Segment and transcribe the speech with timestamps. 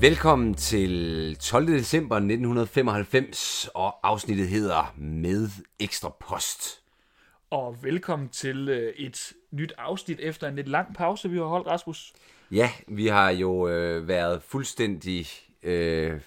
[0.00, 1.66] Velkommen til 12.
[1.66, 5.48] december 1995, og afsnittet hedder Med
[5.80, 6.82] Ekstra Post.
[7.50, 11.66] Og velkommen til øh, et nyt afsnit efter en lidt lang pause, vi har holdt,
[11.66, 12.12] Rasmus.
[12.50, 15.26] Ja, vi har jo øh, været fuldstændig...
[15.62, 16.20] Øh,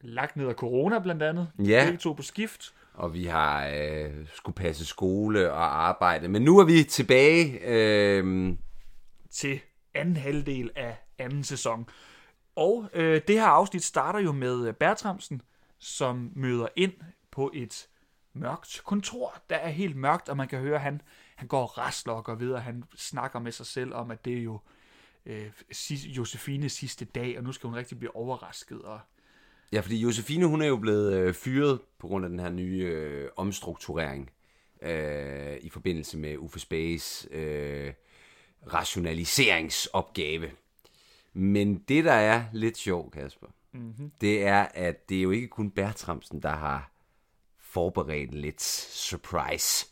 [0.00, 1.48] Lagt ned af corona blandt andet.
[1.58, 1.84] Ja.
[1.84, 2.74] Begge to på skift.
[2.94, 6.28] og vi har øh, skulle passe skole og arbejde.
[6.28, 7.60] Men nu er vi tilbage.
[7.66, 8.52] Øh,
[9.30, 9.60] til
[9.94, 11.86] anden halvdel af anden sæson.
[12.56, 15.42] Og øh, det her afsnit starter jo med øh, Bertramsen,
[15.78, 16.92] som møder ind
[17.30, 17.88] på et
[18.34, 19.42] mørkt kontor.
[19.50, 21.00] Der er helt mørkt, og man kan høre, at han,
[21.36, 22.60] han går og rasler og går videre.
[22.60, 24.60] Han snakker med sig selv om, at det er jo
[25.26, 25.50] øh,
[25.90, 28.82] Josefines sidste dag, og nu skal hun rigtig blive overrasket.
[28.82, 29.00] Og
[29.72, 32.84] ja, fordi Josefine, hun er jo blevet øh, fyret på grund af den her nye
[32.84, 34.30] øh, omstrukturering
[34.82, 37.92] øh, i forbindelse med Uffe Space øh,
[38.72, 40.50] rationaliseringsopgave.
[41.32, 44.12] Men det, der er lidt sjovt, Kasper, mm-hmm.
[44.20, 46.90] det er, at det er jo ikke kun Bertramsen, der har
[47.58, 49.86] forberedt lidt surprise.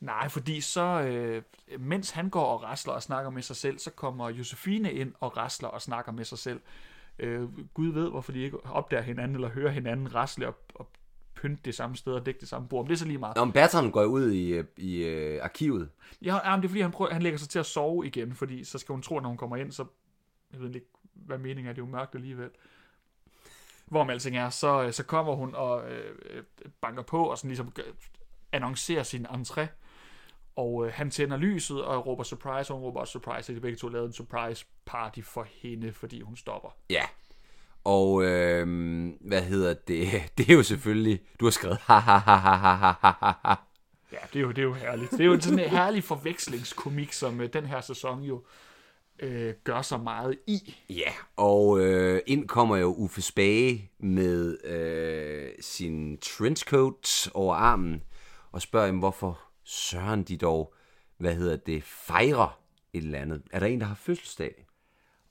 [0.00, 1.42] Nej, fordi så, øh,
[1.78, 5.36] mens han går og rasler og snakker med sig selv, så kommer Josefine ind og
[5.36, 6.60] rasler og snakker med sig selv.
[7.18, 10.88] Øh, Gud ved, hvorfor de ikke opdager hinanden eller hører hinanden rasle og, og
[11.34, 12.84] pynte det samme sted og dække det samme bord.
[12.84, 13.36] Men det er så lige meget.
[13.36, 15.88] Men Bertram går ud i, i øh, arkivet.
[16.22, 18.34] Ja, ja, men det er fordi, han, prøver, han lægger sig til at sove igen,
[18.34, 19.84] fordi så skal hun tro, når hun kommer ind, så
[20.52, 22.50] jeg ved ikke, hvad meningen er, det er jo mørkt alligevel.
[23.86, 26.42] Hvorom alting er, så, øh, så kommer hun og øh, øh,
[26.80, 27.82] banker på og sådan ligesom gør-
[28.52, 29.66] annoncerer sin entré.
[30.56, 33.60] Og øh, han tænder lyset og råber surprise, og hun råber også surprise, så de
[33.60, 36.76] begge to lavede en surprise party for hende, fordi hun stopper.
[36.90, 37.02] Ja.
[37.84, 38.66] Og øh,
[39.20, 40.08] hvad hedder det?
[40.38, 41.20] Det er jo selvfølgelig...
[41.40, 43.54] Du har skrevet ha ha ha ha ha ha ha ha ha.
[44.12, 45.10] Ja, det er jo, det er jo herligt.
[45.10, 48.42] Det er jo sådan en herlig forvekslingskomik, som øh, den her sæson jo øh,
[49.64, 50.74] gør så meget i.
[50.90, 58.02] Ja, og øh, ind kommer jo Uffe Spage med øh, sin trenchcoat over armen
[58.52, 60.74] og spørger dem, hvorfor søren de dog,
[61.16, 62.60] hvad hedder det, fejrer
[62.92, 63.42] et eller andet.
[63.52, 64.66] Er der en, der har fødselsdag?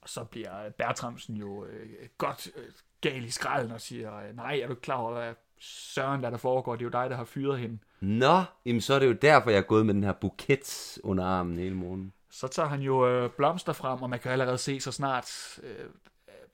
[0.01, 2.63] Og så bliver Bertramsen jo øh, godt øh,
[3.01, 6.37] gal i skralden og siger, øh, nej, er du klar over, hvad søren der, der
[6.37, 6.75] foregår?
[6.75, 7.77] Det er jo dig, der har fyret hende.
[7.99, 11.25] Nå, jamen så er det jo derfor, jeg er gået med den her buket under
[11.25, 12.13] armen hele morgen.
[12.35, 15.59] Så tager han jo øh, blomster frem, og man kan allerede se så snart...
[15.63, 15.85] Øh,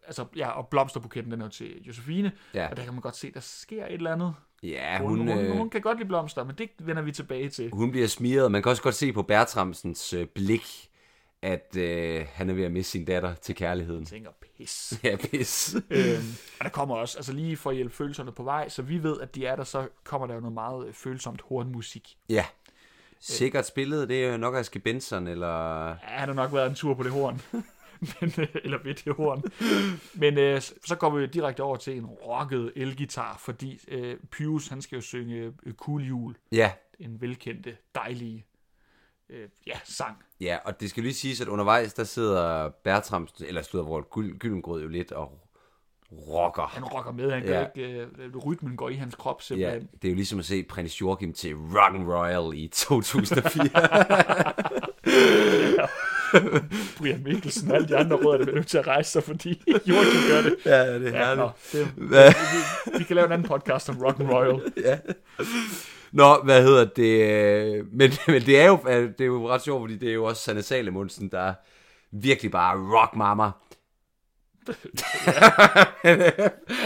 [0.07, 2.67] altså, ja, og blomsterbuketten, den er jo til Josefine, Ja.
[2.69, 4.33] og der kan man godt se, der sker et eller andet.
[4.63, 7.49] Ja, Hun, hun, hun, hun, hun kan godt lide blomster, men det vender vi tilbage
[7.49, 7.69] til.
[7.73, 8.51] hun bliver smiret.
[8.51, 10.89] Man kan også godt se på Bertramsens øh, blik,
[11.41, 13.99] at øh, han er ved at miste sin datter til kærligheden.
[14.01, 14.93] Jeg tænker, pis.
[15.03, 15.75] Ja, pis.
[15.89, 19.03] øhm, og der kommer også, altså lige for at hjælpe følelserne på vej, så vi
[19.03, 22.17] ved, at de er der, så kommer der jo noget meget øh, følsomt hornmusik.
[22.29, 22.45] Ja.
[23.21, 25.87] Sikkert spillet, det er jo nok Aske Benson, eller...
[25.87, 27.41] Ja, han har nok været en tur på det horn.
[28.21, 29.43] Men, øh, eller ved det horn.
[30.13, 34.81] Men øh, så går vi direkte over til en rocket elgitar, fordi øh, Pius, han
[34.81, 38.45] skal jo synge øh, Cool Jul, Ja, en velkendte, dejlige
[39.29, 40.17] øh, ja, sang.
[40.39, 44.07] ja, og det skal lige siges, at undervejs, der sidder Bertramsen, eller slutter hvor
[44.37, 45.39] Gyllengrød jo lidt og
[46.11, 46.63] rocker.
[46.73, 47.65] Han rocker med, han Ja.
[47.75, 49.89] ikke, øh, rytmen går i hans krop Ja, simpelthen.
[50.01, 53.69] det er jo ligesom at se prins Joachim til Rock and Royal i 2004.
[56.97, 59.63] Brian Mikkelsen og alle de andre rødder, der bliver nødt til at rejse sig, fordi
[59.87, 60.55] Joachim gør det.
[60.65, 64.19] ja, det er Ja, nå, det, vi, vi kan lave en anden podcast om Rock
[64.19, 64.61] and Royal.
[64.85, 64.97] ja.
[66.11, 67.21] Nå, hvad hedder det?
[67.77, 70.23] øh, Men, men det, er jo, det er jo ret sjovt, fordi det er jo
[70.25, 71.53] også Sanne Salemundsen, der
[72.11, 73.49] virkelig bare rock mama.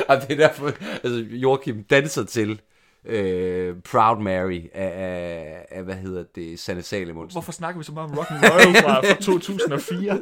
[0.08, 0.72] Og det er derfor,
[1.03, 2.62] altså Joachim danser til
[3.06, 7.35] øh, Proud Mary af, af, af, hvad hedder det, Sanne Salemundsen.
[7.35, 10.22] Hvorfor snakker vi så meget om Rock and Royal fra, fra 2004?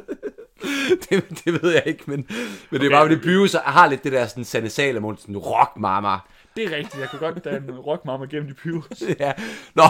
[1.10, 2.90] det, det ved jeg ikke, men, men det er Okay.
[2.90, 6.18] bare, fordi Pyrus har lidt det der sådan Sanne Salemundsen rock mama.
[6.56, 9.02] Det er rigtigt, jeg kan godt danne en rockmamma gennem de Pius.
[9.20, 9.32] ja.
[9.74, 9.82] Nå,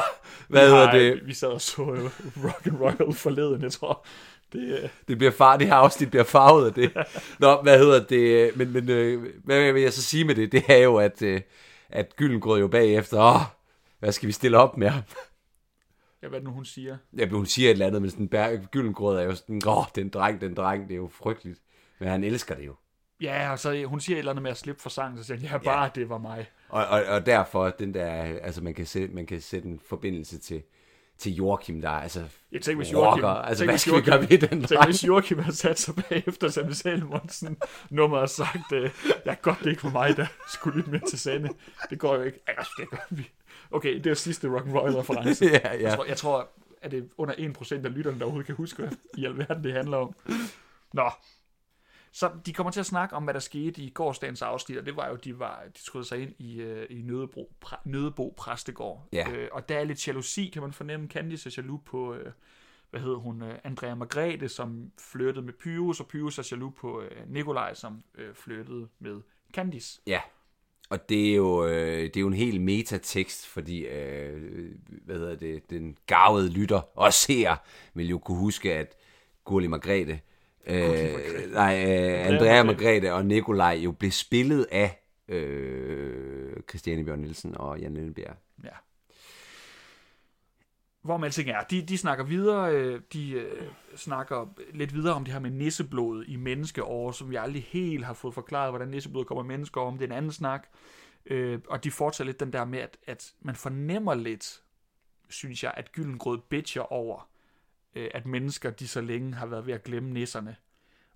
[0.49, 1.21] hvad hedder det?
[1.27, 4.07] Vi sad og så uh, Rock and forleden, jeg tror.
[4.55, 6.93] Det, uh, Det bliver far, det her afsnit bliver farvet af det.
[7.41, 8.57] Nå, hvad hedder det?
[8.57, 10.53] Men, men øh, hvad vil jeg så sige med det?
[10.53, 11.41] Det er jo, at, øh,
[11.89, 13.41] at Gyllengrød jo bagefter, åh,
[13.99, 15.03] hvad skal vi stille op med ham?
[16.23, 16.97] ja, hvad nu, hun siger?
[17.19, 20.09] Ja, hun siger et eller andet, men sådan, Bær- Gyllengrød er jo sådan, åh, den
[20.09, 21.61] dreng, den dreng, det er jo frygteligt.
[21.99, 22.75] Men han elsker det jo.
[23.21, 25.49] Ja, og så hun siger et eller andet med at slippe for sangen, så siger
[25.49, 26.47] han, ja, bare det var mig.
[26.69, 28.07] Og, og, og derfor, den der,
[28.43, 30.63] altså man kan, sætte, man kan sætte en forbindelse til,
[31.19, 33.29] til Joachim, der er altså Jeg tænker, hvis rocker.
[33.29, 34.85] Joachim, Altså, tænk, hvad skal vi gøre ved den Tænk, dreng?
[34.85, 37.57] hvis Joachim havde sat sig bagefter Samuel Salmonsen
[37.91, 38.91] nummer og sagt, øh,
[39.25, 41.49] jeg godt, det ikke for mig, der skulle lytte med til Sande.
[41.91, 42.39] Det går jo ikke.
[42.49, 43.31] Ja, det gør vi.
[43.71, 45.45] Okay, det er sidste rock'n'roll reference.
[45.53, 45.83] ja, ja.
[45.83, 46.49] Jeg, tror, jeg tror,
[46.83, 49.73] at det er under 1% af lytterne, der overhovedet kan huske, hvad i alverden det
[49.73, 50.15] handler om.
[50.93, 51.11] Nå.
[52.15, 54.97] Så de kommer til at snakke om, hvad der skete i gårdsdagens afsnit, og det
[54.97, 59.09] var jo, de var de troede sig ind i, øh, i Nødebo, præ, Nødebo Præstegård.
[59.13, 59.31] Ja.
[59.31, 61.09] Øh, og der er lidt jalousi, kan man fornemme.
[61.09, 62.33] Candice er jaloux på, øh,
[62.91, 67.03] hvad hedder hun, øh, Andrea Margrethe, som flyttede med Pyrus, og Pyrus er jaloux på
[67.03, 69.21] øh, Nikolaj, som øh, flyttede med
[69.53, 70.01] Candice.
[70.07, 70.21] Ja,
[70.91, 74.71] og det er jo, øh, det er jo en helt metatekst, fordi øh,
[75.05, 77.57] hvad hedder det, den gavede lytter og ser
[77.95, 78.97] vil jo kunne huske, at
[79.45, 80.21] Gurli Margrethe,
[80.67, 87.57] øh, nej, øh, Andrea Margrethe og Nikolaj jo blev spillet af øh, Christiane Bjørn Nielsen
[87.57, 88.37] og Jan Lindebjerg.
[88.65, 88.69] Ja.
[91.03, 93.63] Hvor man alting er, de, de snakker videre, øh, de øh,
[93.97, 98.15] snakker lidt videre om det her med nisseblod i menneskeår, som vi aldrig helt har
[98.15, 100.67] fået forklaret, hvordan nisseblod kommer i menneskeår, om det er en anden snak.
[101.27, 104.63] Øh, og de fortsætter lidt den der med, at, at man fornemmer lidt,
[105.29, 107.29] synes jeg, at Gyllengrød bitcher over,
[107.95, 110.57] øh, at mennesker, de så længe har været ved at glemme nisserne.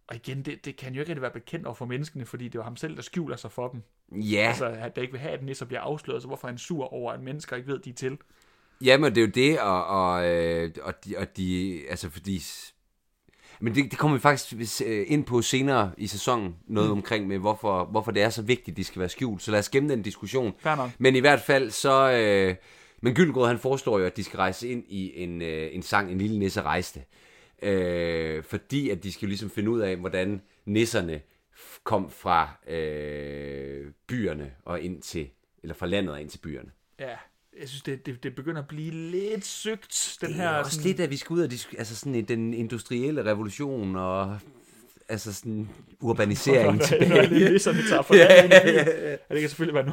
[0.06, 2.58] Og igen, det, det kan jo ikke rigtig være bekendt over for menneskene, fordi det
[2.58, 3.82] er ham selv, der skjuler sig for dem.
[4.12, 6.58] Ja, Altså, at der ikke vil have, at nisser bliver afsløret, så hvorfor er han
[6.58, 8.18] sur over, at mennesker ikke ved, de er til?
[8.80, 12.42] Jamen, det er jo det, og, og, øh, og, de, og de, altså fordi,
[13.60, 16.96] men det, det kommer vi faktisk øh, ind på senere i sæsonen, noget mm.
[16.96, 19.42] omkring med, hvorfor, hvorfor det er så vigtigt, de skal være skjult.
[19.42, 20.54] Så lad os gemme den diskussion.
[20.98, 22.54] Men i hvert fald, så, øh,
[23.00, 26.12] men Gyldengrød, han foreslår jo, at de skal rejse ind i en, øh, en sang,
[26.12, 27.00] En lille nisse rejste.
[27.62, 31.20] Øh, fordi at de skal jo ligesom finde ud af, hvordan nisserne
[31.84, 35.28] kom fra øh, byerne og ind til,
[35.62, 36.70] eller fra landet og ind til byerne.
[37.00, 37.16] Ja,
[37.60, 40.48] jeg synes, det, det, det begynder at blive lidt sygt, den Det her...
[40.48, 41.48] er også sådan, lidt, at vi skal ud af
[41.78, 44.38] altså sådan den industrielle revolution og
[45.08, 45.68] altså sådan
[46.00, 47.50] urbanisering Når tilbage.
[47.52, 48.94] nisserne tager for Ja, landet ind i ja, byen.
[49.02, 49.10] ja.
[49.10, 49.84] Ja, det kan selvfølgelig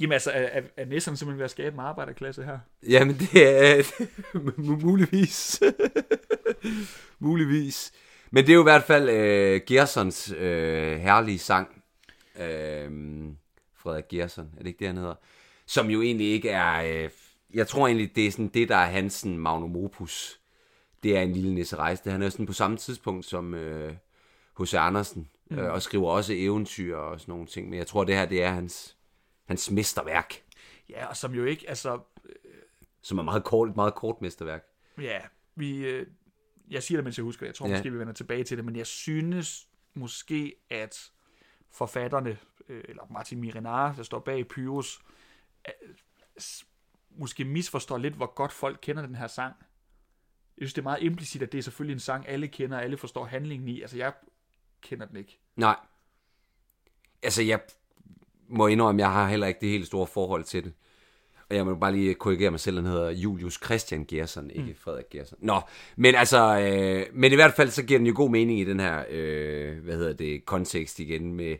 [0.00, 2.58] Jamen altså, er, er, nisserne simpelthen ved at skabe en arbejderklasse her?
[2.88, 3.82] Jamen, det er
[4.84, 5.62] muligvis.
[7.18, 7.92] muligvis.
[8.30, 11.82] Men det er jo i hvert fald øh, Gersons øh, herlige sang.
[12.40, 12.90] Øh,
[13.74, 15.14] Frederik Gerson, er det ikke det, han hedder?
[15.66, 17.04] Som jo egentlig ikke er...
[17.04, 17.10] Øh,
[17.54, 20.40] jeg tror egentlig, det er sådan det, der er hans sådan, magnum opus.
[21.02, 22.10] Det er en lille nisse rejse.
[22.10, 23.94] Han er jo sådan på samme tidspunkt som øh,
[24.60, 24.74] H.C.
[24.74, 25.28] Andersen.
[25.50, 25.58] Mm.
[25.58, 27.68] Øh, og skriver også eventyr og sådan nogle ting.
[27.68, 28.96] Men jeg tror, det her, det er hans,
[29.48, 30.42] hans mesterværk.
[30.88, 32.00] Ja, og som jo ikke, altså...
[33.02, 34.64] Som er meget kort, et meget kort mesterværk.
[35.00, 35.20] Ja,
[35.54, 35.86] vi...
[35.86, 36.06] Øh,
[36.70, 37.46] jeg siger det, mens jeg husker det.
[37.46, 37.72] Jeg tror Ja.
[37.72, 38.64] måske, vi vender tilbage til det.
[38.64, 41.10] Men jeg synes måske, at
[41.70, 45.00] forfatterne, øh, eller Martin Mirinar, der står bag Pyrus,
[45.68, 45.94] øh,
[47.10, 49.54] måske misforstår lidt, hvor godt folk kender den her sang.
[50.58, 52.96] Jeg synes, det er meget implicit, at det er selvfølgelig en sang, alle kender, alle
[52.96, 53.80] forstår handlingen i.
[53.80, 54.12] Altså, jeg
[54.80, 55.38] kender den ikke.
[55.56, 55.76] Nej.
[57.22, 57.60] Altså, jeg
[58.48, 60.72] må indrømme, jeg har heller ikke det helt store forhold til det.
[61.50, 64.74] Og jeg må bare lige korrigere mig selv, han hedder Julius Christian Gerson, ikke mm.
[64.78, 65.38] Frederik Gerson.
[65.42, 65.60] Nå,
[65.96, 68.80] men altså, øh, men i hvert fald så giver den jo god mening i den
[68.80, 71.56] her, øh, hvad hedder det, kontekst igen med,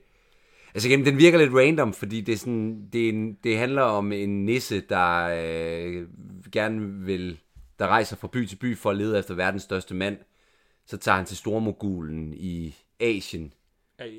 [0.74, 3.82] altså igen, den virker lidt random, fordi det er sådan, det, er en, det handler
[3.82, 6.06] om en nisse, der øh,
[6.52, 7.38] gerne vil,
[7.78, 10.16] der rejser fra by til by for at lede efter verdens største mand.
[10.86, 13.52] Så tager han til Stormogulen i Asien,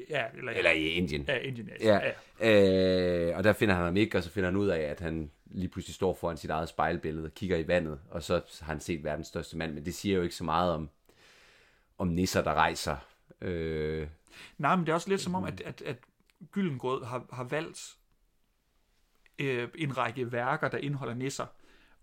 [0.10, 1.26] Ja, eller, eller i Indien.
[1.28, 2.00] ja, Indian, ja.
[2.00, 2.14] Ja.
[2.40, 3.30] ja.
[3.30, 5.32] Øh, og der finder han ham ikke, og så finder han ud af, at han
[5.46, 8.80] lige pludselig står foran sit eget spejlbillede og kigger i vandet, og så har han
[8.80, 10.90] set verdens største mand, men det siger jo ikke så meget om,
[11.98, 12.96] om nisser, der rejser.
[13.42, 14.08] Øh,
[14.58, 15.98] Nej, men det er også lidt som om, at, at, at
[16.52, 17.96] Gyllengrød har, har valgt
[19.40, 21.46] øh, en række værker, der indeholder nisser,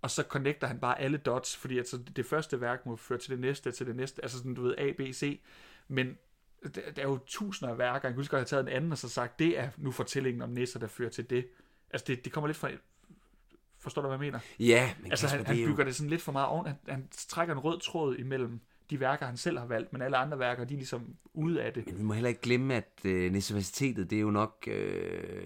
[0.02, 3.30] og så connecter han bare alle dots, fordi altså, det første værk må føre til
[3.30, 5.40] det næste, til det næste, altså sådan, du ved, A, B, C,
[5.88, 6.18] men
[6.62, 8.68] der, der er jo tusinder af værker, jeg kunne huske, at jeg har taget en
[8.68, 11.48] anden, og så sagt, det er nu fortællingen om nisser, der fører til det.
[11.90, 12.70] Altså, det, det kommer lidt fra...
[13.78, 14.38] Forstår du, hvad jeg mener?
[14.58, 16.48] ja, men Altså, Kasper, han, det er han jo- bygger det sådan lidt for meget
[16.48, 16.66] oven.
[16.66, 18.60] Han, han trækker en rød tråd imellem
[18.90, 21.72] de værker, han selv har valgt, men alle andre værker, de er ligesom ude af
[21.72, 21.86] det.
[21.86, 24.74] Men vi må heller ikke glemme, at øh, Universitetet, det er jo nok, øh,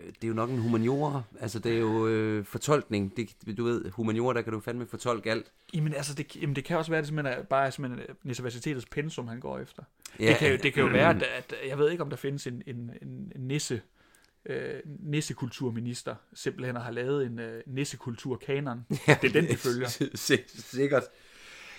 [0.06, 1.22] det er jo nok en humaniora.
[1.40, 3.16] Altså, det er jo øh, fortolkning.
[3.16, 5.52] Det, du ved, humaniora, der kan du fandme fortolke alt.
[5.74, 8.14] Jamen, altså, det, jamen, det kan også være, at det simpelthen er bare simpelthen er
[8.24, 9.82] universitetets pensum, han går efter.
[10.20, 10.28] Ja.
[10.28, 12.46] Det, kan, jo- det kan jo være, at, at jeg ved ikke, om der findes
[12.46, 13.82] en, en, en, en nisse,
[14.46, 18.86] øh, nissekulturminister, simpelthen har lavet en øh, nissekulturkanon.
[19.08, 19.88] Ja, Det er den, vi følger.
[20.14, 21.02] Si- Sikkert.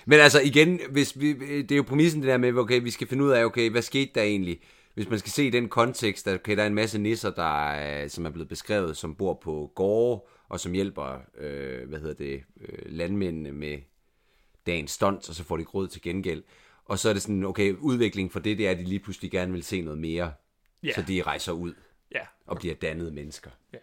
[0.05, 3.08] Men altså igen, hvis vi, det er jo præmissen det der med, okay, vi skal
[3.08, 4.60] finde ud af, okay, hvad skete der egentlig?
[4.93, 7.72] Hvis man skal se i den kontekst, at okay, der er en masse nisser, der
[7.72, 12.13] er, som er blevet beskrevet, som bor på gårde, og som hjælper, øh, hvad hedder
[12.13, 13.77] det, øh, landmændene med
[14.65, 16.43] dagens stunts, og så får de råd til gengæld.
[16.86, 19.31] Og så er det sådan, okay, udvikling for det, det er, at de lige pludselig
[19.31, 20.34] gerne vil se noget mere.
[20.84, 20.93] Ja.
[20.96, 21.74] Så de rejser ud
[22.15, 23.50] Ja, og bliver dannede mennesker.
[23.74, 23.77] ja.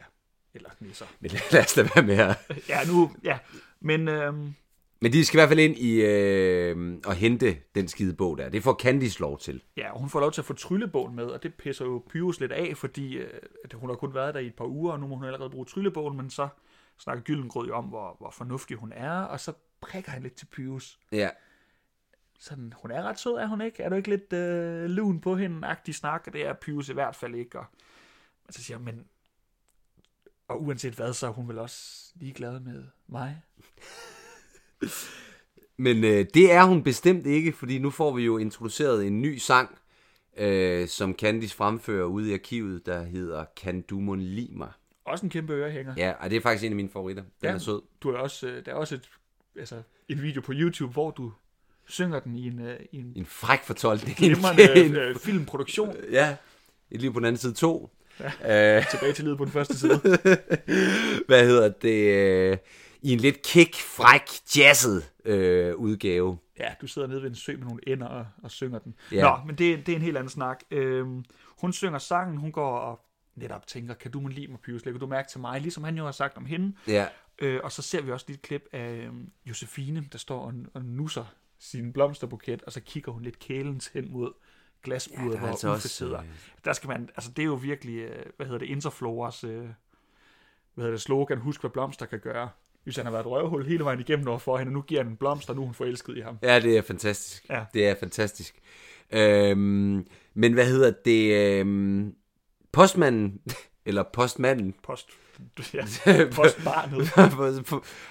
[0.54, 1.06] Eller nisser.
[1.20, 2.36] Men lad os lade være med at...
[2.68, 3.38] Ja, nu, ja.
[3.80, 4.54] Men øhm,
[5.00, 8.48] Men de skal i hvert fald ind i øh, og hente den skide bog der.
[8.48, 9.62] Det får Candice lov til.
[9.76, 12.40] Ja, og hun får lov til at få tryllebogen med, og det pisser jo Pyrus
[12.40, 15.00] lidt af, fordi øh, at hun har kun været der i et par uger, og
[15.00, 16.48] nu må hun allerede bruge tryllebogen, men så
[16.98, 20.46] snakker Gyllengrød jo om, hvor, hvor fornuftig hun er, og så prikker han lidt til
[20.46, 20.98] Pyrus.
[21.12, 21.30] Ja.
[22.38, 23.82] Sådan, hun er ret sød, er hun ikke?
[23.82, 26.22] Er du ikke lidt øh, lun på hende, agtig snak?
[26.26, 27.58] Og det er Pyrus i hvert fald ikke.
[27.58, 27.66] Og,
[28.46, 29.06] men så siger men
[30.48, 33.42] og uanset hvad, så er hun vel også ligeglad med mig.
[35.76, 39.36] Men øh, det er hun bestemt ikke, fordi nu får vi jo introduceret en ny
[39.38, 39.78] sang,
[40.38, 44.68] øh, som Candice fremfører ude i arkivet, der hedder Kan du mon lide mig?
[45.04, 45.94] Også en kæmpe ørehænger.
[45.96, 47.22] Ja, og det er faktisk en af mine favoritter.
[47.22, 47.54] Den Ja.
[47.54, 47.82] er sød.
[48.00, 49.08] Du er også, øh, der er også et,
[49.58, 51.32] altså, en video på YouTube, hvor du
[51.86, 54.16] synger den i en, øh, i en En fræk fortolkning.
[54.18, 55.94] glimrende øh, filmproduktion.
[56.10, 56.36] ja,
[56.90, 57.90] et liv på den anden side to.
[58.20, 58.76] Ja.
[58.78, 59.98] Øh, Tilbage til livet på den første side.
[61.28, 62.58] hvad hedder det?
[63.02, 64.22] I en lidt kick, fræk,
[64.56, 66.38] jazzet øh, udgave.
[66.58, 68.94] Ja, du sidder nede ved en sø med nogle ender og, og synger den.
[69.12, 69.22] Ja.
[69.30, 70.60] Nå, men det, det er en helt anden snak.
[70.70, 71.24] Øhm,
[71.60, 73.00] hun synger sangen, hun går og
[73.34, 74.84] netop tænker, kan du må lide mig, Pyrus?
[74.84, 75.60] Lægger du mærke til mig?
[75.60, 76.76] Ligesom han jo har sagt om hende.
[76.86, 77.06] Ja,
[77.42, 80.54] Øh, og så ser vi også lige et klip af øhm, Josefine, der står og,
[80.74, 81.24] og nusser
[81.58, 84.32] sin blomsterbuket, og så kigger hun lidt kælens hen mod
[84.82, 86.18] glasburet, Ja, der hvor altså Uffe også, sidder.
[86.20, 86.26] øh,
[86.64, 89.66] Der skal man, altså det er jo virkelig, øh, hvad hedder det, Interfloras, øh, hvad
[90.76, 92.48] hedder det, slogan, husk hvad blomster kan gøre.
[92.84, 95.02] Hvis han har været et røvhul hele vejen igennem over for hende, og nu giver
[95.02, 96.38] han en blomster, og nu er hun forelsket i ham.
[96.42, 97.46] ja, det er fantastisk.
[97.50, 97.64] Ja.
[97.74, 98.58] Det er fantastisk.
[99.10, 101.34] Øhm, men hvad hedder det?
[101.34, 102.14] Øhm,
[102.72, 103.40] postmanden,
[103.86, 105.10] eller postmanden, Post,
[105.74, 105.84] ja,
[106.36, 107.06] postbarnet.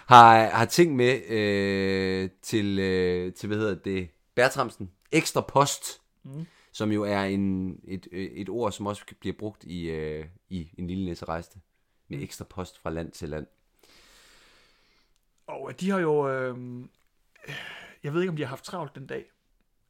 [0.05, 4.91] har, har ting med øh, til, øh, til, hvad hedder det, Bertramsen.
[5.11, 6.45] Ekstra post, mm.
[6.71, 10.87] som jo er en, et, et ord, som også bliver brugt i, øh, i en
[10.87, 11.59] lille næserejste.
[12.09, 13.47] Med ekstra post fra land til land.
[15.47, 16.57] Og de har jo, øh,
[18.03, 19.25] jeg ved ikke, om de har haft travlt den dag.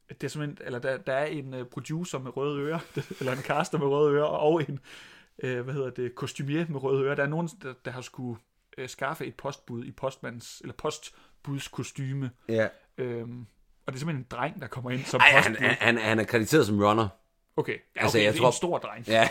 [0.09, 2.79] Det er simpelthen, eller der, der er en øh, producer med røde ører,
[3.19, 4.79] eller en caster med røde ører, og en,
[5.43, 7.15] øh, hvad hedder det, kostumier med røde ører.
[7.15, 8.39] Der er nogen, der, der har skulle
[8.77, 12.31] øh, skaffe et postbud i postmands, eller postbudskostyme.
[12.49, 12.67] Ja.
[12.97, 13.45] Øhm,
[13.85, 15.67] og det er simpelthen en dreng, der kommer ind som Ej, han, postbud.
[15.67, 17.07] han, han, han er krediteret som runner.
[17.57, 19.07] Okay, ja, okay Altså, jeg det er tror- en stor dreng.
[19.07, 19.29] Ja,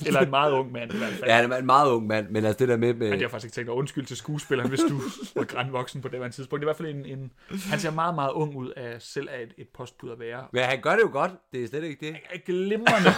[0.06, 1.24] Eller en meget ung mand i hvert fald.
[1.30, 2.94] ja, han er en meget ung mand, men altså det der med...
[2.94, 5.00] med Men jeg har faktisk ikke tænkt at undskylde til skuespilleren, hvis du
[5.40, 6.60] var grænvoksen på det her tidspunkt.
[6.60, 7.32] Det er i hvert fald en, en...
[7.70, 10.46] Han ser meget, meget ung ud af selv af et, et postbud at være.
[10.52, 12.16] men han gør det jo godt, det er slet ikke det.
[12.34, 13.10] En glimrende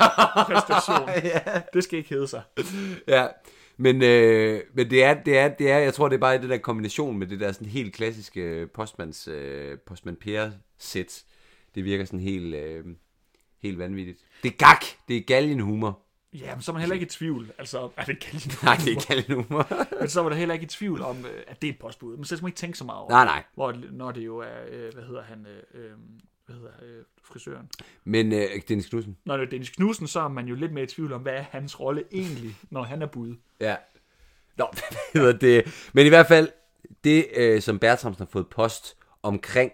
[0.47, 1.09] præstation.
[1.75, 2.42] Det skal ikke hedde sig.
[3.09, 3.26] Ja,
[3.76, 6.50] men, øh, men det, er, det, er, det er, jeg tror, det er bare det
[6.50, 11.23] der kombination med det der sådan helt klassiske øh, postmans, øh, postman Per sæt.
[11.75, 12.85] Det virker sådan helt, øh,
[13.66, 14.18] helt vanvittigt.
[14.42, 16.06] Det er gak, det er galgenhumor.
[16.32, 17.52] Ja, men så er man heller ikke i tvivl.
[17.58, 19.66] Altså, er det kan Nej, det er galgenhumor.
[20.00, 22.16] Men så var der heller ikke i tvivl om, øh, at det er et postbud.
[22.16, 23.42] Men så skal man ikke tænke så meget over nej, nej.
[23.54, 25.90] Hvor, når det jo er, øh, hvad hedder han, øh, øh,
[26.46, 27.70] hvad hedder øh, frisøren.
[28.04, 29.16] Men øh, Dennis Knudsen.
[29.25, 31.32] Når det er Dennis Knudsen, så er man jo lidt mere i tvivl om, hvad
[31.32, 33.35] er hans rolle egentlig, når han er bud.
[33.61, 33.76] Ja.
[34.56, 35.90] Nå, hvad hedder det?
[35.92, 36.49] Men i hvert fald,
[37.04, 39.73] det øh, som Bertramsen har fået post omkring,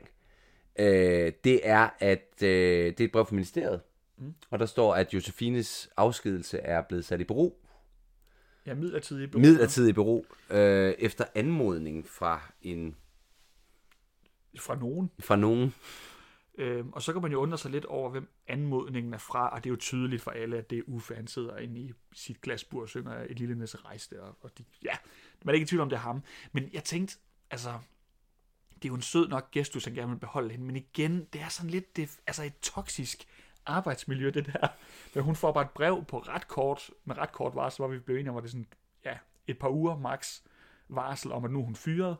[0.78, 2.48] øh, det er, at øh,
[2.86, 3.80] det er et brev fra ministeriet.
[4.18, 4.34] Mm.
[4.50, 7.58] Og der står, at Josefines afskedelse er blevet sat i bero.
[8.66, 9.38] Ja, midlertidig.
[9.38, 10.26] Midlertidig bero.
[10.50, 12.96] Øh, efter anmodning fra en
[14.58, 15.10] Fra nogen.
[15.20, 15.74] fra nogen.
[16.58, 19.64] Øhm, og så kan man jo undre sig lidt over, hvem anmodningen er fra, og
[19.64, 22.40] det er jo tydeligt for alle, at det er Uffe, han sidder inde i sit
[22.40, 24.92] glasbur og synger et lille næse rejste, og, og de, ja,
[25.44, 26.22] man er ikke i tvivl om, det er ham.
[26.52, 27.16] Men jeg tænkte,
[27.50, 27.72] altså,
[28.82, 31.40] det er jo en sød nok gestus, han gerne vil beholde hende, men igen, det
[31.40, 33.26] er sådan lidt, det, altså et toksisk
[33.66, 34.68] arbejdsmiljø, det der.
[35.14, 37.98] Men hun får bare et brev på ret kort, med ret kort varsel, hvor vi
[37.98, 38.66] blev enige om, at det sådan,
[39.04, 40.40] ja, et par uger max
[40.88, 42.16] varsel om, at nu er hun fyret.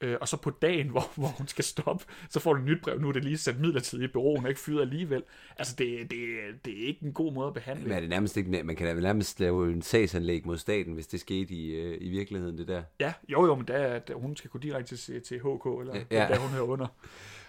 [0.00, 2.82] Øh, og så på dagen, hvor, hvor hun skal stoppe, så får du et nyt
[2.82, 3.00] brev.
[3.00, 5.22] Nu er det lige sat midlertidigt i bureauen, og ikke fyret alligevel.
[5.58, 6.18] Altså, det, det,
[6.64, 7.84] det er ikke en god måde at behandle.
[7.84, 11.06] Men er det nærmest ikke, man kan da nærmest lave en sagsanlæg mod staten, hvis
[11.06, 12.82] det skete i, øh, i virkeligheden, det der.
[13.00, 16.26] Ja, jo jo, men der, der, hun skal gå direkte til, til HK, eller Ja.
[16.30, 16.86] der hun hører under.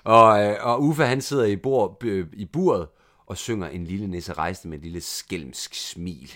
[0.03, 2.87] Og, øh, og Uffe, han sidder i, bord, øh, i buret
[3.25, 6.31] og synger en lille nisse rejste med et lille skælmsk smil.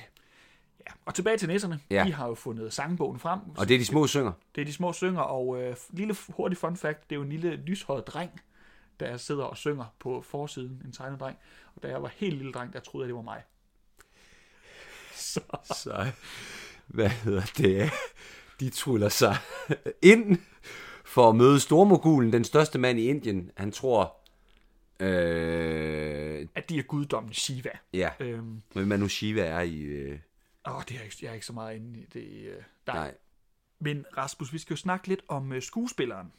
[1.06, 1.80] Og tilbage til nisserne.
[1.90, 2.04] Ja.
[2.08, 3.40] De har jo fundet sangbogen frem.
[3.58, 4.32] Og det er de små synger.
[4.56, 7.30] Det er de små synger, og øh, lille hurtig fun fact, det er jo en
[7.30, 8.42] lille lyshåret dreng,
[9.00, 11.38] der sidder og synger på forsiden, en tegnet dreng.
[11.76, 13.42] Og da jeg var helt lille dreng, der troede jeg, det var mig.
[15.16, 16.12] Så Så,
[16.88, 17.92] hvad hedder det?
[18.60, 19.36] De truller sig
[20.02, 20.38] ind
[21.06, 23.52] for at møde stormogulen, den største mand i Indien.
[23.58, 24.16] Han tror,
[25.00, 27.70] øh, at de er guddommen Shiva.
[27.94, 29.80] ja, Øhm, men Manu Shiva er i...
[29.80, 30.20] Øh,
[30.66, 32.46] åh, det er jeg, ikke- jeg er ikke så meget inde i det.
[32.48, 32.96] Øh, nej.
[32.96, 33.16] nej,
[33.80, 36.34] Men Rasmus, vi skal jo snakke lidt om øh, skuespilleren,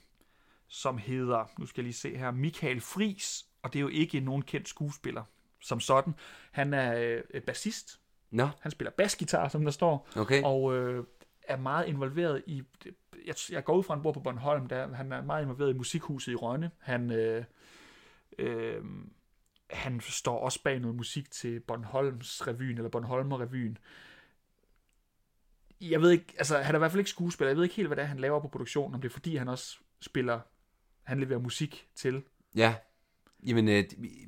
[0.69, 4.21] som hedder, nu skal jeg lige se her, Michael Fris, og det er jo ikke
[4.21, 5.23] nogen kendt skuespiller
[5.61, 6.15] som sådan.
[6.53, 8.01] Han er øh, bassist,
[8.31, 10.43] Nå, han spiller basgitar, som der står, okay.
[10.43, 11.05] og øh,
[11.43, 12.63] er meget involveret i...
[13.27, 15.77] Jeg, jeg går ud fra, han bor på Bornholm, der han er meget involveret i
[15.77, 16.71] musikhuset i Rønne.
[16.79, 17.45] Han, øh,
[18.39, 18.85] øh,
[19.71, 23.79] han står også bag noget musik til Bornholms revyen, eller Bornholmer revyen.
[25.81, 27.89] Jeg ved ikke, altså han er i hvert fald ikke skuespiller, jeg ved ikke helt,
[27.89, 30.41] hvad det er, han laver på produktionen, om det er fordi, han også spiller,
[31.03, 32.23] han leverer musik til.
[32.57, 32.75] Ja.
[33.47, 33.85] Jamen, øh,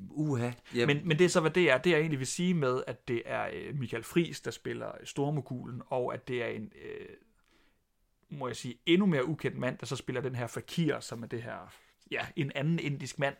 [0.09, 0.51] uha.
[0.75, 1.77] Ja, Men, men det er så, hvad det er.
[1.77, 5.81] Det jeg egentlig vil sige med, at det er øh, Michael Friis, der spiller Stormogulen,
[5.87, 7.07] og at det er en, øh,
[8.29, 11.27] må jeg sige, endnu mere ukendt mand, der så spiller den her Fakir, som er
[11.27, 11.73] det her,
[12.11, 13.35] ja, en anden indisk mand.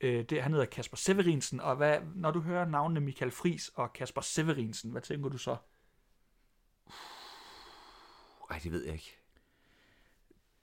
[0.00, 3.92] Øh, det, han hedder Kasper Severinsen, og hvad, når du hører navnene Michael Friis og
[3.92, 5.56] Kasper Severinsen, hvad tænker du så?
[8.50, 9.16] Ej, det ved jeg ikke.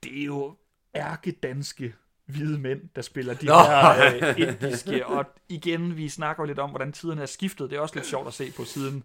[0.02, 0.56] Det er jo
[0.94, 1.94] ærkedanske
[2.26, 3.52] hvide mænd, der spiller de Nå.
[3.52, 7.70] her øh, indiske, og igen, vi snakker jo lidt om, hvordan tiderne er skiftet.
[7.70, 9.04] Det er også lidt sjovt at se på siden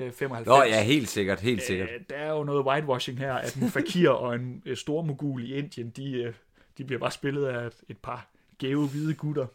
[0.00, 0.46] øh, 95.
[0.46, 1.88] Nå, ja, helt sikkert, helt sikkert.
[1.88, 5.44] Øh, der er jo noget whitewashing her, at en fakir og en øh, stor mogul
[5.44, 6.34] i Indien, de, øh,
[6.78, 9.46] de bliver bare spillet af et, et par gave hvide gutter.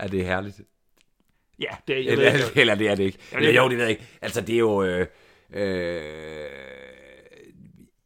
[0.00, 0.60] Ja, det er herligt.
[1.58, 3.18] Ja, det er, jeg ved Eller, ikke, eller det er det ikke.
[3.32, 4.06] Jeg ved Eller, jo, det ved jeg ikke.
[4.22, 4.82] Altså, det er jo...
[4.82, 5.06] Øh,
[5.50, 6.50] øh,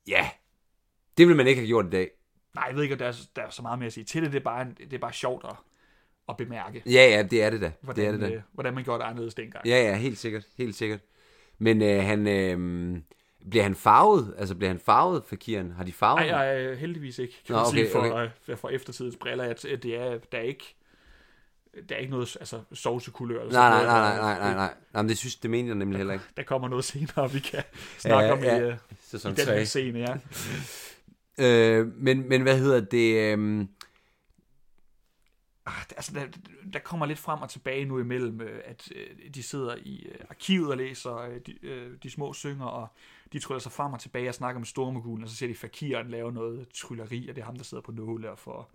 [0.09, 0.31] ja.
[1.19, 2.11] Det vil man ikke have gjort i dag.
[2.55, 4.23] nej, jeg ved ikke, om der er, der er så meget mere at sige til
[4.23, 4.33] det.
[4.33, 5.57] Det er bare, det er bare sjovt at,
[6.29, 7.73] at bemærke, Ja, ja, det er det da.
[7.81, 8.35] hvordan, det er det da.
[8.35, 9.67] øh, hvordan man gjorde det anderledes dengang.
[9.67, 10.47] Ja, ja, helt sikkert.
[10.59, 11.01] Helt sikkert.
[11.59, 12.27] Men øh, han...
[12.27, 12.99] Øh,
[13.51, 14.35] bliver han farvet?
[14.39, 15.71] Altså, bliver han farvet, fakiren?
[15.73, 16.27] Har de farvet?
[16.31, 18.57] Nej, heldigvis ikke, kan Nå, man okay, sige, for, okay.
[18.57, 19.45] for eftertidens briller.
[19.45, 20.75] At, at det er, der er ikke
[21.89, 23.41] der er ikke noget altså, sovsekulør.
[23.41, 23.89] Eller Nej, nej, noget.
[23.89, 24.75] nej, nej, nej, nej, nej.
[24.95, 26.25] Jamen, det synes det mener jeg nemlig heller ikke.
[26.37, 27.63] Der kommer noget senere, vi kan
[27.99, 28.61] snakke Ja, om i, ja.
[28.61, 29.67] øh, i Sæson den her 3.
[29.67, 29.99] scene.
[29.99, 30.17] Ja.
[31.39, 33.39] Øh, men, men hvad hedder det?
[33.39, 33.67] Øh,
[35.67, 36.27] Ah, altså, der,
[36.73, 40.71] der kommer lidt frem og tilbage nu imellem, øh, at øh, de sidder i arkivet
[40.71, 41.55] og læser de,
[42.03, 42.89] de små synger, og
[43.33, 46.11] de tryller sig frem og tilbage og snakker med Stormogulen, og så ser de Fakiren
[46.11, 48.71] lave noget trylleri, og det er ham, der sidder på nåle og får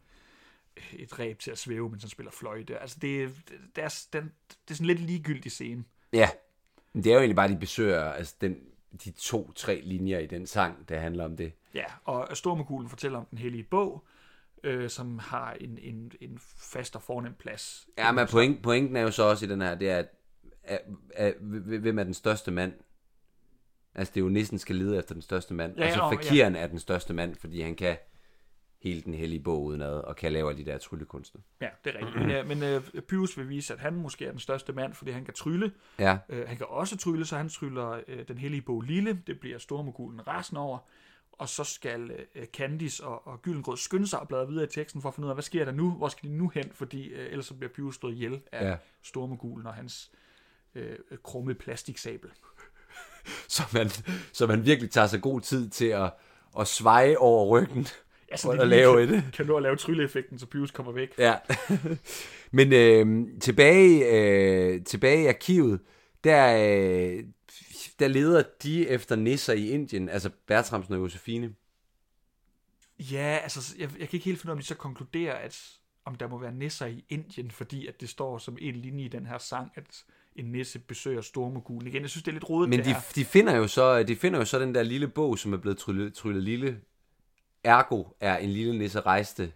[0.94, 2.78] et ræb til at svæve, mens han spiller fløjte.
[2.78, 3.36] Altså, det,
[3.76, 5.84] det, er, den, det er sådan lidt ligegyldig scene.
[6.14, 6.30] ja,
[6.94, 8.58] Men det er jo egentlig bare, de besøger altså den,
[9.06, 11.54] de to-tre linjer i den sang, der handler om det.
[11.74, 14.06] Ja, og Stormogulen fortæller om den hellige bog,
[14.64, 17.88] øh, som har en, en, en fast og fornem plads.
[17.98, 20.08] Ja, men point, pointen er jo så også i den her, det er, at,
[20.64, 20.82] at,
[21.16, 21.36] at,
[21.80, 22.74] hvem er den største mand?
[23.96, 25.78] Altså, det er jo nissen skal lede efter den største mand.
[25.78, 27.98] Ja, Ja, og så ja, fakiren er den største mand, fordi han kan
[28.82, 31.40] hele den hellige bog udenad, og kan lave alle de der tryllekunster.
[31.62, 32.16] Ja, det er rigtigt.
[32.28, 35.12] Men, øh, men øh, Pyrus vil vise, at han måske er den største mand, fordi
[35.12, 35.72] han kan trylle.
[36.00, 39.22] Ja, Øh, han kan også trylle, så han tryller øh, den hellige bog Lille.
[39.28, 40.78] Det bliver Stormogulen resten over.
[41.32, 45.02] Og så skal øh, Candice og, og Gyllengrød skynde sig og bladre videre i teksten
[45.02, 45.92] for at finde ud af, hvad sker der nu?
[45.92, 46.72] Hvor skal de nu hen?
[46.74, 48.76] Fordi øh, ellers så bliver Pyrus slået ihjel af Ja.
[49.02, 50.12] Stormogulen og hans
[50.76, 52.30] øh, krumme plastiksabel.
[53.48, 53.90] så man,
[54.34, 56.14] så man virkelig tager sig god tid til at,
[56.60, 57.88] at sveje over ryggen
[58.32, 59.24] Ja, for de at lave kan, det.
[59.34, 61.14] kan nå at lave trylleeffekten, så Pyrus kommer væk.
[61.18, 61.36] Ja.
[62.58, 65.80] Men øh, tilbage, øh, tilbage i arkivet,
[66.24, 67.24] der, øh,
[68.00, 71.54] der leder de efter nisser i Indien, altså Bertramsen og Josefine.
[73.00, 75.72] Ja, altså, jeg, jeg kan ikke helt finde ud af, om de så konkluderer, at
[76.06, 79.08] om der må være nisser i Indien, fordi at det står som en linje i
[79.08, 80.04] den her sang, at
[80.36, 81.88] en nisse besøger Stormogulen.
[81.88, 84.16] Igen, jeg synes, det er lidt rodet, Men det de, de, finder jo så, de
[84.16, 86.78] finder jo så den der lille bog, som er blevet tryllet, tryllet lille.
[87.64, 89.54] Ergo er en lille nisse rejste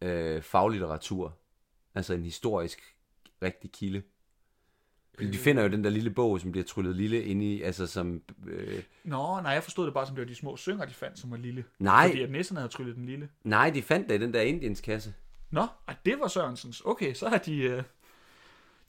[0.00, 1.36] øh, faglitteratur.
[1.94, 2.96] Altså en historisk
[3.42, 4.02] rigtig kilde.
[5.14, 7.86] Fordi de finder jo den der lille bog, som bliver tryllet lille inde i, altså
[7.86, 8.22] som...
[8.46, 11.18] Øh, Nå, nej, jeg forstod det bare, som det var de små synger, de fandt,
[11.18, 11.64] som var lille.
[11.78, 13.28] nej, Fordi at nisserne havde tryllet den lille.
[13.44, 15.14] nej, de fandt det i den der Indienskasse.
[15.50, 16.82] Nå, ej, det var Sørensens.
[16.84, 17.58] Okay, så har de...
[17.58, 17.82] Øh...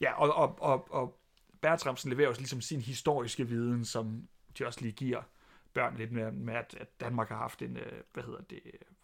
[0.00, 1.20] Ja, og, og, og, og
[1.60, 5.22] Bertramsen leverer jo ligesom sin historiske viden, som de også lige giver
[5.74, 8.60] børn lidt med, med at, at Danmark har haft en, øh, hvad hedder det,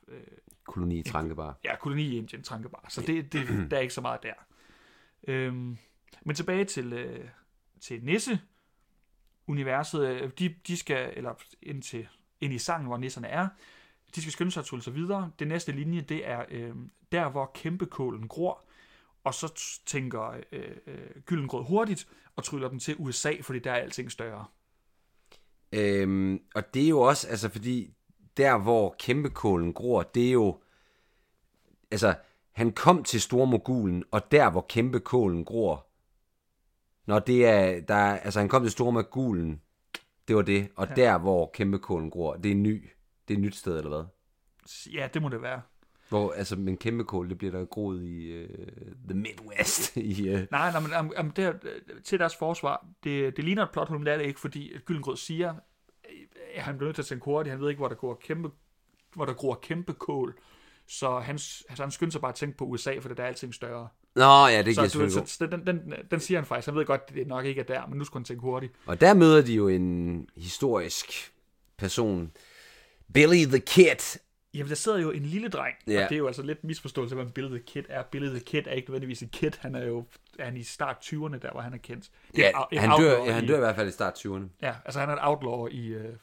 [0.09, 0.21] øh,
[0.65, 1.59] Koloni i Trankebar.
[1.65, 2.87] ja, koloni i Indien, Trankebar.
[2.89, 4.33] Så det, det, der er ikke så meget der.
[5.29, 5.77] Øhm,
[6.23, 7.29] men tilbage til, øh,
[7.81, 8.41] til Nisse
[9.47, 10.07] universet.
[10.09, 12.09] øh, De, de skal, eller ind, til,
[12.41, 13.49] ind i sangen, hvor nisserne er,
[14.15, 15.31] de skal skynde sig at trylle sig videre.
[15.39, 16.75] Det næste linje, det er øh,
[17.13, 18.65] der, hvor kæmpekålen gror.
[19.25, 19.53] Og så
[19.87, 24.45] tænker øh, øh, Gyllengrød hurtigt og tryller dem til USA, fordi der er alting større.
[25.73, 27.93] Øhm, og det er jo også, altså fordi
[28.37, 30.61] der hvor kæmpekålen gror, det er jo,
[31.91, 32.15] altså
[32.53, 35.87] han kom til Stormogulen, og der hvor kæmpekålen gror,
[37.07, 39.61] når det er, der, er- altså han kom til Stormogulen,
[40.29, 40.95] det var det, og ja.
[40.95, 42.89] der hvor kæmpekålen gror, det er ny,
[43.29, 44.05] det er et nyt sted eller hvad?
[44.93, 45.63] Ja, det må det være.
[46.09, 48.49] Hvor, altså, men kæmpe kål, det bliver der groet i uh,
[49.09, 49.97] The Midwest.
[49.97, 50.41] i, uh...
[50.51, 51.53] Nej, nej, men um, um, det, er-
[52.05, 55.17] til deres forsvar, det, det ligner et plothul, men det er det ikke, fordi Gyllengrød
[55.17, 55.55] siger,
[56.55, 58.51] at han bliver nødt til at tænke hurtigt, han ved ikke, hvor der går kæmpe,
[59.15, 60.39] hvor der gror kæmpe kål.
[60.89, 61.35] Så han,
[61.69, 63.89] altså, han skynder sig bare at tænke på USA, for det er der alting større.
[64.15, 66.67] Nå, ja, det giver Så, selvfølgelig så den, den, den, siger han faktisk.
[66.67, 68.73] Han ved godt, det nok ikke er der, men nu skulle han tænke hurtigt.
[68.87, 71.33] Og der møder de jo en historisk
[71.77, 72.33] person.
[73.15, 74.19] Billy the Kid.
[74.57, 76.05] Jamen, der sidder jo en lille dreng, Ja.
[76.05, 78.03] og det er jo altså lidt misforståelse, hvad en Billy the Kid er.
[78.03, 80.05] Billy the Kid er ikke nødvendigvis en kid, han er jo
[80.39, 82.11] er han i start 20'erne, der hvor han er kendt.
[82.37, 83.93] Det er Ja, en- en han dør, ja, han i- dør i hvert fald i
[83.93, 84.45] start 20'erne.
[84.63, 86.15] Ja, altså han er et outlaw i, øh,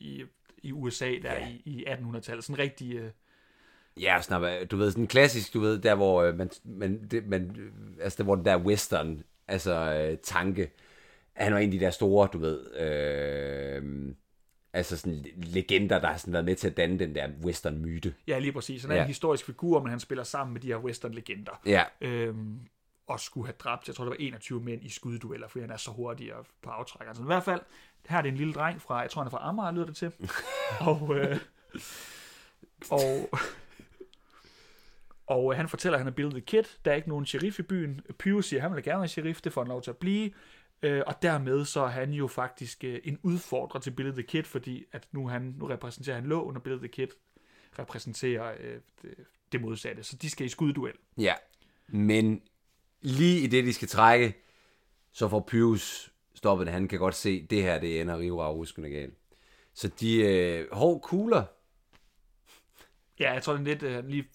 [0.00, 0.24] i,
[0.62, 1.48] i USA der Ja.
[1.48, 2.44] i, i 1800-tallet.
[2.44, 2.94] Sådan en rigtig...
[2.94, 3.10] Øh,
[4.00, 7.26] Ja, snart, du ved, sådan en klassisk, du ved, der hvor øh, man, man, det,
[7.26, 7.56] man
[8.00, 10.70] altså der, hvor den der western, altså øh, tanke,
[11.32, 14.14] han var en af de der store, du ved, øh,
[14.76, 18.14] altså sådan legender, der har sådan været med til at danne den der western-myte.
[18.26, 18.82] ja, lige præcis.
[18.82, 19.00] Han er Ja.
[19.02, 21.60] en historisk figur, men han spiller sammen med de her western-legender.
[21.66, 22.60] Ja, Øhm,
[23.06, 25.76] og skulle have dræbt, jeg tror, det var 21 mænd i skuddueller, fordi han er
[25.76, 27.16] så hurtig og på aftrækkeren.
[27.16, 27.60] Så i hvert fald,
[28.08, 29.96] her er det en lille dreng fra, jeg tror, han er fra Amager, lyder det
[29.96, 30.12] til.
[30.90, 31.38] og, øh,
[32.90, 33.28] og,
[35.26, 36.62] og øh, han fortæller, at han er Bill the Kid.
[36.84, 38.00] Der er ikke nogen sheriff i byen.
[38.18, 39.40] Pyro siger, at han vil gerne være sheriff.
[39.40, 40.30] Det får han lov til at blive.
[40.82, 44.42] Øh, og dermed så er han jo faktisk øh, en udfordrer til Billy the Kid,
[44.42, 47.08] fordi at nu, han, nu repræsenterer han loven, og Billy the Kid
[47.78, 49.14] repræsenterer øh, det,
[49.52, 50.02] det modsatte.
[50.02, 50.94] Så de skal i skudduel.
[51.18, 51.34] ja.
[51.88, 52.42] Men
[53.00, 54.34] lige i det, de skal trække,
[55.12, 56.68] så får Pyrus stoppet.
[56.68, 59.14] Han kan godt se, det her, det ender rive ruskende galt.
[59.74, 61.44] Så de, øh, hov, kugler,
[63.20, 64.28] Ja, jeg tror, det er lidt, øh, lige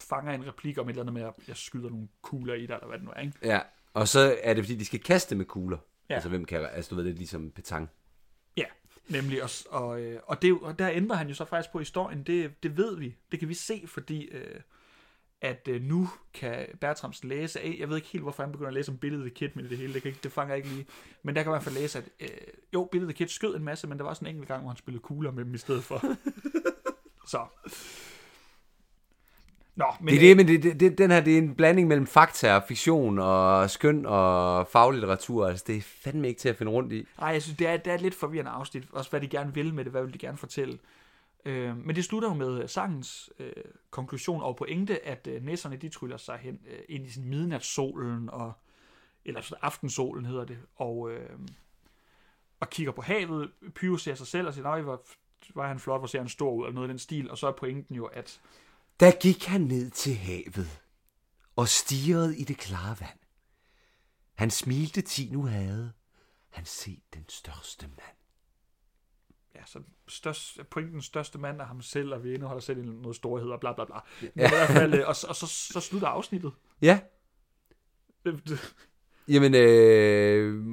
[0.00, 2.74] fanger en replik om et eller andet med, at jeg skyder nogle kugler i dig,
[2.74, 3.38] eller hvad det nu er, ikke?
[3.42, 3.60] Ja,
[4.00, 5.78] og så er det, fordi de skal kaste med kugler.
[6.10, 6.14] Ja.
[6.14, 7.90] Altså, hvem kan, altså, du ved, det er ligesom petang.
[8.56, 8.64] Ja,
[9.08, 9.42] nemlig.
[9.42, 12.22] Og, og, øh, og, det, og der ændrer han jo så faktisk på historien.
[12.22, 13.16] Det, det ved vi.
[13.30, 14.60] Det kan vi se, fordi øh,
[15.40, 18.74] at øh, nu kan Bertrams læse, af- jeg ved ikke helt, hvorfor han begynder at
[18.74, 20.76] læse om Billy the Kid, men det hele, det, kan ikke, det fanger jeg ikke
[20.76, 20.86] lige.
[21.22, 22.28] Men der kan man i hvert fald læse, at øh,
[22.74, 24.70] jo, Billy the Kid skød en masse, men der var også en enkelt gang, hvor
[24.70, 26.02] han spillede kugler med dem i stedet for.
[27.32, 27.46] så.
[29.78, 31.88] Nå, men, Det er det, men det, det, det, den her, det er en blanding
[31.88, 35.46] mellem fakta og fiktion og skøn og faglitteratur.
[35.46, 37.06] Altså, det er fandme ikke til at finde rundt i.
[37.18, 38.84] Nej, jeg synes, det er, det er et lidt forvirrende afsnit.
[38.92, 40.78] Også hvad de gerne vil med det, hvad vil de gerne fortælle.
[41.44, 43.52] Øh, men det slutter jo med øh, sangens øh,
[43.90, 48.30] konklusion og pointe, at øh, næsserne de tryller sig hen øh, ind i sådan midnatssolen,
[48.30, 48.52] og,
[49.24, 51.38] eller sådan aftensolen hedder det, og, øh,
[52.60, 53.50] og kigger på havet.
[53.74, 55.02] Pyro ser sig selv og siger, nej, hvor
[55.54, 57.30] var han flot, hvor ser han stor ud, eller noget i den stil.
[57.30, 58.40] Og så er pointen jo, at
[59.00, 60.80] Der gik han ned til havet
[61.56, 63.18] og stirrede i det klare vand.
[64.34, 65.92] Han smilte ti nu havde.
[66.50, 68.16] Han set den største mand.
[69.54, 73.48] ja, så størst, pointens største mand er ham selv, og vi indeholder selv noget storhed
[73.50, 73.96] og bla bla bla.
[74.20, 76.52] Men i hvert fald, øh, og, og så, så slutter afsnittet.
[76.82, 77.00] Ja,
[78.24, 78.38] Øh,
[79.28, 80.64] jamen, øh,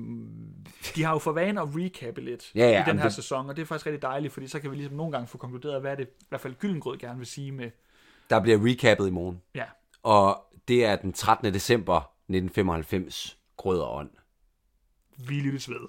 [0.96, 3.50] De har jo for vane at recappe lidt Ja, ja, i den her det- sæson,
[3.50, 5.82] og det er faktisk rigtig dejligt, fordi så kan vi ligesom nogle gange få konkluderet,
[5.82, 7.72] hvad det i hvert fald Gyllengrød gerne vil sige med,
[8.30, 9.42] der bliver recappet i morgen.
[9.56, 9.66] ja,
[10.04, 11.54] Og det er den 13.
[11.54, 14.10] december 1995, Grød og Ånd.
[15.18, 15.88] vi lyttes ved.